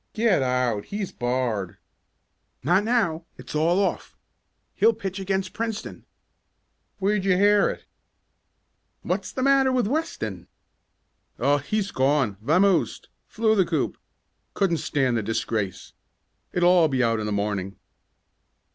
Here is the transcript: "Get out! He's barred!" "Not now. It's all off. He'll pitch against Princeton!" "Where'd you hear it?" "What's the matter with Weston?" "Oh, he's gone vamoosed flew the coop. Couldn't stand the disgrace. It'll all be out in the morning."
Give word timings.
"Get 0.15 0.41
out! 0.41 0.85
He's 0.85 1.11
barred!" 1.11 1.77
"Not 2.63 2.83
now. 2.83 3.25
It's 3.37 3.53
all 3.53 3.77
off. 3.79 4.17
He'll 4.73 4.93
pitch 4.95 5.19
against 5.19 5.53
Princeton!" 5.53 6.05
"Where'd 6.97 7.23
you 7.23 7.37
hear 7.37 7.69
it?" 7.69 7.85
"What's 9.03 9.31
the 9.31 9.43
matter 9.43 9.71
with 9.71 9.85
Weston?" 9.85 10.47
"Oh, 11.37 11.59
he's 11.59 11.91
gone 11.91 12.37
vamoosed 12.41 13.09
flew 13.27 13.53
the 13.55 13.63
coop. 13.63 13.95
Couldn't 14.55 14.77
stand 14.77 15.17
the 15.17 15.21
disgrace. 15.21 15.93
It'll 16.51 16.71
all 16.71 16.87
be 16.87 17.03
out 17.03 17.19
in 17.19 17.27
the 17.27 17.31
morning." 17.31 17.75